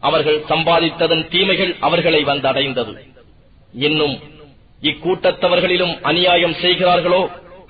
அவர்கள் 0.03 0.39
சம்பாதித்ததன் 0.49 1.25
தீமைகள் 1.27 1.73
அவர்களை 1.79 2.21
வந்தடைந்தது. 2.25 2.93
இன்னும் 3.87 4.15
இக்கூட்டத்தவர்களிலும் 4.81 5.93
அநியாயம் 6.01 6.55
செய்கிறார்களோ 6.63 7.21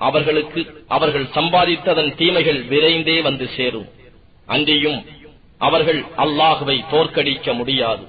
அவர்களுக்கு 0.08 0.60
அவர்கள் 0.88 1.26
சம்பாதித்ததன் 1.36 2.10
தீமைகள் 2.14 2.60
விரைந்தே 2.72 3.16
வந்து 3.22 3.46
சேரும். 3.56 3.88
அன்றியும் 4.46 5.00
அவர்கள் 5.60 6.00
அல்லாஹுவை 6.24 6.76
தோற்கடிக்க 6.92 7.54
முடியாது. 7.54 8.04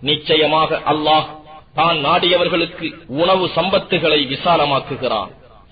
நிச்சயமாக 0.00 0.82
அல்லாஹ் 0.92 1.26
தான் 1.74 1.98
நாடியவர்களுக்கு 2.04 2.94
உணவு 3.06 3.46
சம்பத்துகளை 3.54 4.20
விசாலமாக்குகிறான் 4.26 5.30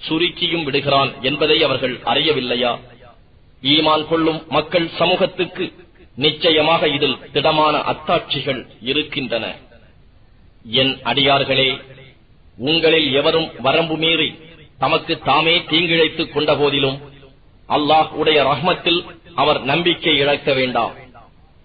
சுருக்கியும் 0.09 0.65
விடுகிறான் 0.65 1.13
என்பதை 1.21 1.63
அவர்கள் 1.63 2.01
அறியவில்லையா? 2.05 2.79
ஈமான் 3.63 4.07
கொள்ளும் 4.09 4.45
மக்கள் 4.49 4.89
சமூகத்துக்கு 4.89 5.73
நிச்சயமாக 6.17 6.89
இதில் 6.89 7.19
திடமான 7.33 7.79
அத்தாட்சிகள் 7.93 8.67
இருக்கின்றன. 8.81 9.45
என் 10.65 10.99
அடியார்களே 11.05 11.79
உங்களில் 12.59 13.13
எவரும் 13.13 13.51
வரம்பு 13.59 13.97
மீறி 13.97 14.39
தமக்கு 14.79 15.19
தாமே 15.19 15.59
தீங்கிழைத்துக் 15.59 16.33
கொண்ட 16.33 16.57
போதிலும் 16.57 16.99
அல்லாஹ் 17.69 18.09
உடைய 18.11 18.43
ரஹ்மத்தில் 18.43 19.05
அவர் 19.35 19.63
நம்பிக்கை 19.63 20.17
இழக்க 20.17 20.53
வேண்டாம். 20.53 20.95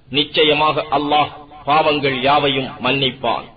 நிச்சயமாக 0.09 0.85
அல்லாஹ் 0.91 1.29
பாவங்கள் 1.67 2.17
யாவையும் 2.21 2.69
மன்னிப்பான். 2.85 3.47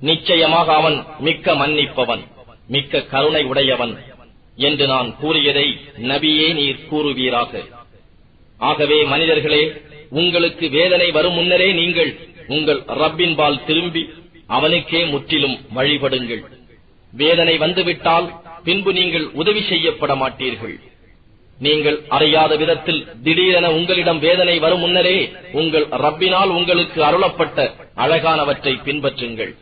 நிச்சயமாக 0.00 0.68
அவன் 0.74 0.96
மிக்க 1.26 1.54
மன்னிப்பவன் 1.54 2.22
மிக்க 2.74 3.02
கருணை 3.12 3.42
உடையவன் 3.44 3.94
என்று 4.68 4.86
நான் 4.86 5.10
கூறியதை 5.20 5.66
நபியே 6.10 6.48
நீர் 6.58 6.84
கூறுவீராக. 6.90 7.62
ஆகவே 8.60 8.98
மனிதர்களே 9.12 9.62
உங்களுக்கு 10.20 10.66
வேதனை 10.78 11.10
வரும் 11.10 11.36
முன்னரே 11.38 11.68
நீங்கள் 11.72 12.12
உங்கள் 12.56 12.80
ரப்பின்பால் 13.00 13.64
திரும்பி 13.66 14.02
அவனுக்கே 14.56 15.00
முற்றிலும் 15.12 15.56
வழிபடுங்கள். 15.76 16.42
வேதனை 17.12 17.54
வந்துவிட்டால் 17.58 18.26
பின்பு 18.64 18.92
நீங்கள் 18.92 19.26
உதவி 19.40 19.62
செய்யப்பட 19.70 20.12
மாட்டீர்கள் 20.14 20.76
நீங்கள் 21.64 21.98
அறியாத 22.08 22.52
விதத்தில் 22.56 23.00
திடீரென 23.24 23.66
உங்களிடம் 23.70 24.20
வேதனை 24.26 24.54
வரும் 24.58 24.82
முன்னரே 24.84 25.18
உங்கள் 25.52 25.86
ரப்பினால் 26.04 26.50
உங்களுக்கு 26.50 26.98
அருளப்பட்ட 27.08 27.58
அழகானவற்றை 27.96 28.74
பின்பற்றுங்கள். 28.86 29.52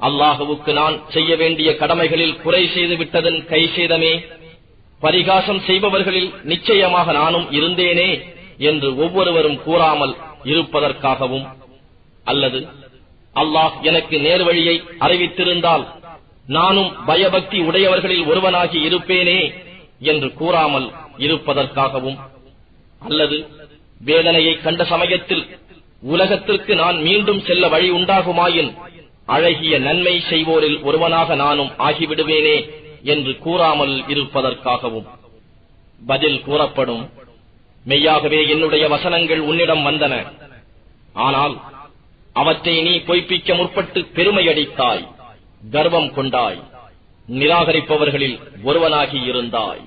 அல்லாஹுவுக்கு 0.00 0.72
நான் 0.72 0.96
செய்ய 1.10 1.30
வேண்டிய 1.36 1.68
கடமைகளில் 1.76 2.34
குறை 2.42 2.62
செய்து 2.68 2.96
விட்டதன் 2.96 3.38
கை 3.46 3.62
செய்தமே 3.76 4.12
பரிகாசம் 5.02 5.60
செய்பவர்களில் 5.60 6.30
நிச்சயமாக 6.42 7.12
நானும் 7.12 7.46
இருந்தேனே 7.50 8.10
என்று 8.70 8.88
ஒவ்வொருவரும் 8.96 9.58
கூறாமல் 9.64 10.14
இருப்பதற்காகவும் 10.44 11.46
அல்லது 12.26 12.60
அல்லாஹ் 13.36 13.74
எனக்கு 13.82 14.16
நேர்வழியை 14.18 14.76
அறிவித்திருந்தால் 14.98 15.84
நானும் 16.56 16.90
பயபக்தி 17.06 17.58
உடையவர்களில் 17.68 18.24
ஒருவனாகி 18.26 18.78
இருப்பேனே 18.88 19.40
என்று 20.10 20.28
கூறாமல் 20.34 20.88
இருப்பதற்காகவும் 21.18 22.18
அல்லது 23.00 23.46
வேதனையை 24.00 24.54
கண்ட 24.56 24.84
சமயத்தில் 24.84 25.58
உலகத்திற்கு 26.02 26.74
நான் 26.74 26.98
மீண்டும் 27.00 27.40
செல்ல 27.40 27.68
வழி 27.68 27.90
உண்டாகுமாயின் 27.90 28.76
அழகிய 29.26 29.78
நன்மை 29.78 30.20
செய்வோரில் 30.20 30.82
ஒருவனாக 30.82 31.34
நானும் 31.34 31.68
ஆகிவிடுவேனே 31.68 32.70
என்று 33.02 33.38
கூறாமல் 33.38 34.04
இருப்பதற்காகவும். 34.08 35.08
பதில் 36.06 36.42
கூறப்படும். 36.42 37.10
மெய்யாகவே 37.84 38.48
என்னுடைய 38.48 38.88
வசனங்கள் 38.88 39.38
உன்னிடம் 39.38 39.86
வந்தன. 39.86 40.32
ஆனால் 41.12 41.54
அவற்றை 42.32 42.82
நீ 42.82 42.96
பொய்ப்பிக்க 42.98 43.54
முற்பட்டு 43.54 44.00
பெருமையடித்தாய் 44.14 45.08
கர்வம் 45.70 46.14
கொண்டாய் 46.14 46.62
நிராகரிப்பவர்களில் 47.28 48.38
ஒருவனாகி 48.64 49.18
இருந்தாய். 49.30 49.84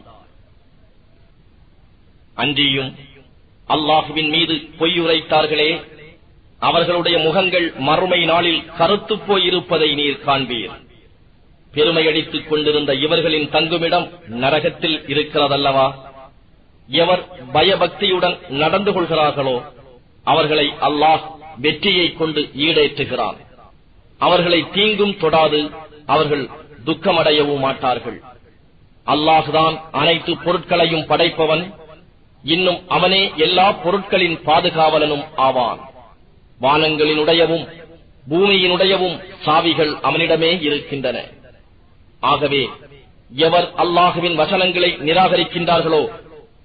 அன்றியும் 2.41 2.91
அல்லாஹுவின் 3.67 4.29
மீது 4.29 4.53
பொய்யுரைத்தார்களே 4.79 5.71
அவர்களுடைய 6.59 7.17
முகங்கள் 7.17 7.73
மறுமை 7.77 8.25
நாளில் 8.25 8.61
கருத்துப் 8.77 9.25
போயிருப்பதை 9.27 9.89
நீர் 9.93 10.23
காண்பீர். 10.25 10.73
பெருமையடித்துக் 11.73 12.47
கொண்டிருந்த 12.47 12.93
இவர்களின் 12.95 13.49
தங்குமிடம் 13.49 14.07
நரகத்தில் 14.27 14.97
இருக்கிறதல்லவா? 15.07 15.87
எவர் 16.89 17.23
பயபக்தியுடன் 17.53 18.37
நடந்து 18.49 18.91
கொள்கிறார்களோ 18.93 19.55
அவர்களை 20.23 20.67
அல்லாஹ் 20.81 21.21
வெற்றியை 21.57 22.13
கொண்டு 22.13 22.41
ஈடேற்றுகிறான். 22.57 23.37
அவர்களை 24.19 24.59
தீங்கும் 24.73 25.17
தொடாது 25.17 25.61
அவர்கள் 26.05 26.49
துக்கமடையவும் 26.85 27.63
மாட்டார்கள். 27.67 28.19
அல்லாஹுதான் 29.05 29.75
அனைத்து 29.91 30.37
பொருட்களையும் 30.37 31.05
படைப்பவன் 31.05 31.63
இன்னும் 32.43 32.79
அவனே 32.87 33.31
எல்லா 33.37 33.71
பொருட்களின் 33.71 34.39
பாதுகாவலனும் 34.45 35.23
ஆவான். 35.35 35.79
வானங்களினுடையவும் 36.61 37.67
பூமியினுடையவும் 38.29 39.19
சாவிகள் 39.45 39.99
அவனிடமே 40.01 40.59
இருக்கின்றன. 40.61 41.23
ஆகவே 42.19 42.69
எவர் 43.35 43.73
அல்லாஹுவின் 43.77 44.35
வசனங்களை 44.35 44.91
நிராகரிக்கின்றார்களோ 44.91 46.09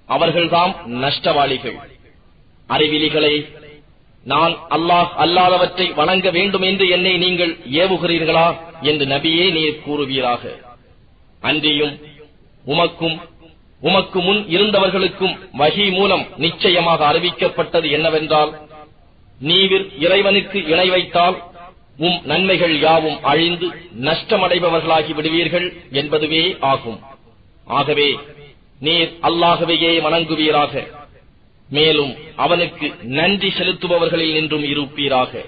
அவர்கள்தாம் 0.09 0.73
நஷ்டவாளிகள். 0.85 1.77
அறிவிலிகளை 2.69 3.55
நான் 4.23 4.57
அல்லாஹ் 4.69 5.09
அல்லாதவற்றை 5.17 5.93
வணங்க 5.93 6.29
வேண்டும் 6.29 6.61
என்று 6.61 6.89
என்னை 6.89 7.17
நீங்கள் 7.17 7.57
ஏவுகிறீர்களா? 7.57 8.55
என்று 8.81 9.05
நபியே 9.05 9.51
நீர் 9.51 9.81
கூறுவீராக. 9.87 10.39
அன்றியும் 11.41 11.99
உமக்கும் 12.67 13.19
உமக்கு 13.81 14.21
முன் 14.21 14.45
இருந்தவர்களுக்கும் 14.47 15.39
வகி 15.57 15.91
மூலம் 15.91 16.27
நிச்சயமாக 16.37 17.13
அறிவிக்கப்பட்டது 17.13 17.91
என்னவென்றால் 17.91 18.61
நீவிர் 19.39 19.97
இறைவனுக்கு 19.99 20.65
இணை 20.65 20.89
வைத்தால் 20.89 21.43
உம் 21.97 22.21
நன்மைகள் 22.23 22.79
யாவும் 22.79 23.23
அழிந்து 23.23 23.67
நஷ்டமடைபவர்களாகி 24.01 25.13
விடுவீர்கள் 25.13 25.73
என்பதுவே 25.91 26.57
ஆகும். 26.59 26.99
ஆகவே 27.65 28.17
நீர் 28.79 29.17
அல்லாகவையே 29.21 30.01
வணங்குவீராக. 30.01 30.87
மேலும் 31.69 32.15
அவனுக்கு 32.35 32.93
நன்றி 33.03 33.47
செலுத்துபவர்களில் 33.47 34.33
நின்றும் 34.33 34.63
இருப்பீராக. 34.63 35.45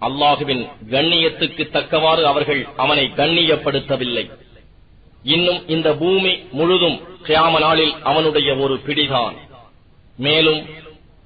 அல்லாஹுவின் 0.00 0.68
கண்ணியத்துக்கு 0.90 1.70
தக்கவாறு 1.70 2.26
அவர்கள் 2.26 2.68
அவனை 2.76 3.10
கண்ணியப்படுத்தவில்லை. 3.16 4.30
இன்னும் 5.22 5.68
இந்த 5.68 5.94
பூமி 5.94 6.38
முழுதும் 6.52 7.00
கியாம 7.22 7.58
நாளில் 7.58 7.94
அவனுடைய 8.02 8.56
ஒரு 8.56 8.80
பிடிதான். 8.86 9.34
மேலும் 10.16 10.66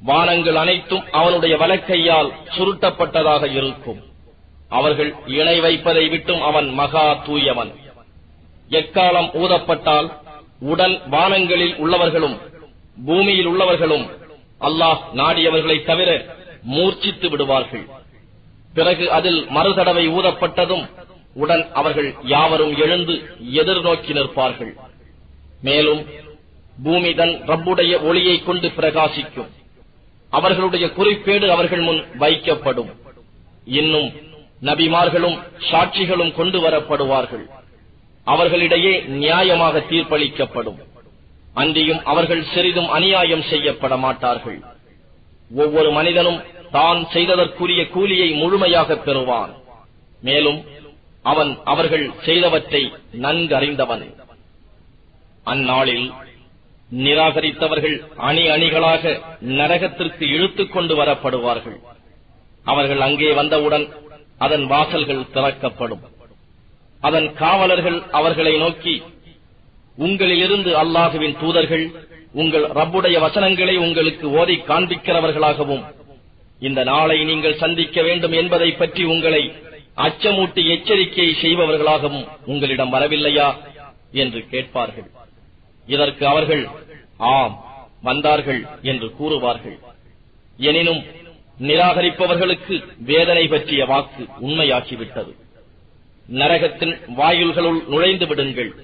வானங்கள் 0.02 0.57
அனைத்தும் 0.57 1.04
அவனுடைய 1.12 1.57
வலக்கையால் 1.57 2.33
சுருட்டப்பட்டதாக 2.57 3.50
இருக்கும். 3.50 4.02
அவர்கள் 4.68 5.14
இணை 5.26 5.61
வைப்பதை 5.61 6.09
விட்டும் 6.09 6.42
அவன் 6.42 6.68
மகா 6.70 7.14
தூயவன். 7.14 7.72
எக்காலம் 8.70 9.30
ஊதப்பட்டால் 9.42 10.09
உடன் 10.61 11.00
வானங்களில் 11.11 11.74
உள்ளவர்களும் 11.76 12.37
பூமியில் 13.07 13.48
உள்ளவர்களும் 13.48 14.11
அல்லாஹ் 14.61 14.98
நாடியவர்களை 15.14 15.85
தவிர 15.85 16.24
மூர்ச்சித்து 16.62 17.28
விடுவார்கள். 17.28 17.88
பிறகு 18.74 19.12
அதில் 19.12 19.46
மறுதடவை 19.50 20.09
ஊதப்பட்டதும் 20.09 20.90
உடன் 21.35 21.73
அவர்கள் 21.73 22.14
யாவரும் 22.23 22.77
எழுந்து 22.77 23.12
எதிர்நோக்கி 23.55 24.12
நிற்பார்கள். 24.12 24.77
மேலும் 25.62 26.07
பூமி 26.83 27.14
தன் 27.14 27.42
ரப்புடைய 27.47 28.03
ஒளியைக் 28.03 28.47
கொண்டு 28.47 28.68
பிரகாசிக்கும். 28.68 29.49
அவர்களுடைய 30.31 30.87
குறிப்பேடு 30.87 31.49
அவர்கள் 31.49 31.81
முன் 31.81 32.05
வைக்கப்படும். 32.20 32.92
இன்னும் 33.64 34.12
நபிமார்களும் 34.62 35.42
சாட்சிகளும் 35.70 36.35
கொண்டு 36.35 36.61
வரப்படுவார்கள். 36.61 37.47
அவர்களிடையே 38.25 39.01
நியாயமாக 39.01 39.79
தீர்ப்பளிக்கப்படும். 39.79 40.79
அன்றியும் 41.55 42.05
அவர்கள் 42.05 42.44
சிறிதும் 42.55 42.88
அநியாயம் 42.88 43.42
செய்யப்பட 43.42 43.97
மாட்டார்கள். 43.97 44.62
ஒவ்வொரு 45.55 45.90
மனிதனும் 45.90 46.42
தான் 46.70 47.07
செய்ததற்குரிய 47.12 47.88
கூலியை 47.88 48.31
முழுமையாக 48.31 48.97
பெறுவான். 48.97 49.55
மேலும் 50.20 50.64
அவன் 51.30 51.50
அவர்கள் 51.64 52.06
செய்தவற்றை 52.24 52.82
நன்கறிந்தவன். 53.24 54.04
அந்நாளில் 55.52 56.06
நிராகரித்தவர்கள் 57.04 57.96
அணி 58.28 58.44
அணிகளாக 58.48 59.04
நரகத்திற்கு 59.58 60.24
இழுத்துக் 60.37 60.72
கொண்டு 60.72 60.94
வரப்படுவார்கள். 60.94 61.78
அவர்கள் 62.64 63.00
அங்கே 63.00 63.30
வந்தவுடன் 63.32 63.87
அதன் 64.38 64.66
வாசல்கள் 64.66 65.30
திறக்கப்படும். 65.30 66.02
அதன் 67.00 67.28
காவலர்கள் 67.34 67.98
அவர்களை 68.10 68.54
நோக்கி 68.58 68.94
உங்களிலிருந்து 69.98 70.70
அல்லாஹுவின் 70.82 71.37
தூதர்கள் 71.40 71.84
உங்கள் 72.42 72.66
ரப்புடைய 72.78 73.16
வசனங்களை 73.26 73.74
உங்களுக்கு 73.76 74.26
ஓதி 74.40 74.56
காண்பிக்கிறவர்களாகவும் 74.68 75.84
இந்த 76.60 76.80
நாளை 76.84 77.18
நீங்கள் 77.24 77.60
சந்திக்க 77.64 78.02
வேண்டும் 78.02 78.34
என்பதை 78.40 78.70
பற்றி 78.72 79.02
உங்களை 79.04 79.42
அச்சமூட்டி 79.96 80.68
எச்சரிக்கை 80.68 81.37
செய்பவர்களாகவும் 81.42 82.28
உங்களிடம் 82.44 82.92
வரவில்லையா 82.92 83.54
என்று 84.12 84.48
கேட்பார்கள். 84.48 85.11
இதற்கு 85.87 86.26
அவர்கள் 86.26 86.68
ஆம் 87.16 87.64
வந்தார்கள் 88.02 88.66
என்று 88.83 89.12
கூறுவார்கள். 89.20 89.78
எனினும் 90.57 91.04
நிராகரிப்பவர்களுக்கு 91.61 92.85
வேதனை 92.98 93.48
பற்றிய 93.48 93.85
வாக்கு 93.85 94.26
உண்மையாகிவிட்டது. 94.40 95.35
நரகத்தின் 96.33 97.00
வாயில்களுள் 97.16 97.87
நுழைந்து 97.87 98.26
விடுங்கள். 98.26 98.74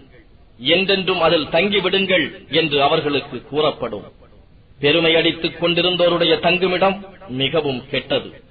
என்றென்றும் 0.58 1.20
அதில் 1.20 1.46
தங்கிவிடுங்கள் 1.46 2.48
என்று 2.48 2.82
அவர்களுக்கு 2.82 3.42
கூறப்படும். 3.42 4.12
பெருமை 4.80 5.14
அடித்துக் 5.14 5.62
கொண்டிருந்தோருடைய 5.62 6.40
தங்குமிடம் 6.40 7.04
மிகவும் 7.28 7.88
கெட்டது. 7.88 8.44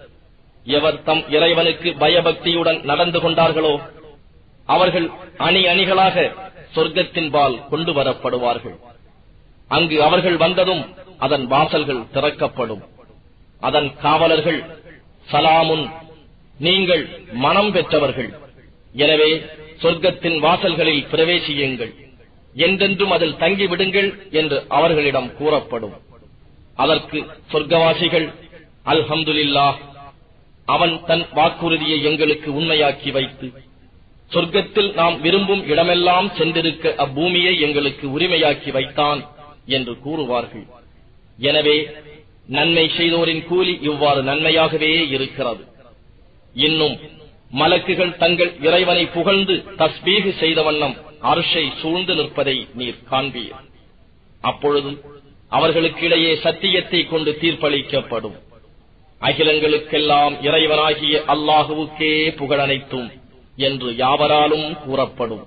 எவர் 0.78 0.98
தம் 1.08 1.24
இறைவனுக்கு 1.36 1.90
பயபக்தியுடன் 2.04 2.80
நடந்து 2.90 3.20
கொண்டார்களோ 3.24 3.74
அவர்கள் 4.76 5.08
அணி 5.48 5.62
அணிகளாக 5.72 6.16
சொர்க்கத்தின்பால் 6.76 7.56
கொண்டு 7.70 7.92
வரப்படுவார்கள். 7.98 8.76
அங்கு 9.78 9.98
அவர்கள் 10.08 10.38
வந்ததும் 10.44 10.84
அதன் 11.26 11.46
வாசல்கள் 11.54 12.04
திறக்கப்படும். 12.16 12.84
அதன் 13.68 13.90
காவலர்கள் 14.04 14.60
சலாமுன் 15.32 15.86
நீங்கள் 16.68 17.04
மனம் 17.46 17.72
பெற்றவர்கள். 17.76 18.30
எனவே 19.04 19.32
சொர்க்கத்தின் 19.82 20.38
வாசல்களில் 20.46 21.04
பிரவேசியுங்கள். 21.12 21.94
என்றென்றும் 22.66 23.14
அதில் 23.16 23.40
தங்கிவிடுங்கள் 23.42 24.10
என்று 24.40 24.58
அவர்களிடம் 24.78 25.30
கூறப்படும். 25.40 25.96
அதற்கு 26.84 27.20
சொர்க்கவாசிகள் 27.52 28.28
அல்ஹம்துலில்லாஹ் 28.94 29.78
அவன் 30.74 30.94
தன் 31.10 31.26
வாக்குறுதியை 31.38 31.98
எங்களுக்கு 32.10 32.50
உண்மையாக்கி 32.60 33.12
வைத்து 33.18 33.48
சொர்க்கத்தில் 34.32 34.90
நாம் 35.00 35.16
விரும்பும் 35.24 35.64
இடமெல்லாம் 35.72 36.28
சென்றிருக்க 36.40 36.92
அப்பூமியை 37.04 37.54
எங்களுக்கு 37.68 38.06
உரிமையாக்கி 38.16 38.72
வைத்தான் 38.78 39.22
என்று 39.78 39.94
கூறுவார்கள். 40.06 40.66
எனவே 41.50 41.78
நன்மை 42.56 42.84
செய்தோரின் 42.98 43.44
கூலி 43.50 43.74
இவ்வாறு 43.90 44.22
நன்மையாகவே 44.30 44.92
இருக்கிறது. 45.16 45.64
இன்னும் 46.68 46.96
மலக்குகள் 47.62 48.14
தங்கள் 48.24 48.52
இறைவனை 48.68 49.06
புகழ்ந்து 49.16 49.56
தஸ்பீகு 49.82 50.32
செய்த 50.42 50.62
வண்ணம் 50.68 50.96
அருஷை 51.32 51.66
சூழ்ந்து 51.82 52.14
நிற்பதை 52.20 52.58
நீர் 52.80 53.00
காண்பீர். 53.12 53.56
அப்பொழுது 54.50 54.92
அவர்களுக்கிடையே 55.58 56.32
சத்தியத்தை 56.46 57.02
கொண்டு 57.14 57.32
தீர்ப்பளிக்கப்படும். 57.42 58.38
அகிலங்களுக்கெல்லாம் 59.22 60.36
இறைவனாகிய 60.42 61.16
அல்லாஹுவுக்கே 61.28 62.14
புகழனைத்தும் 62.38 63.10
என்று 63.56 63.96
யாவராலும் 63.96 64.78
கூறப்படும். 64.86 65.46